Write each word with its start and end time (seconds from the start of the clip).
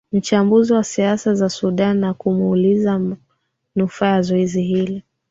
mchambuzi 0.11 0.73
wa 0.73 0.83
siasa 0.83 1.35
za 1.35 1.49
sudan 1.49 1.97
na 1.97 2.13
kumuuliza 2.13 3.17
manufaa 3.75 4.07
ya 4.09 4.21
zoezi 4.21 4.61
hili 4.61 5.03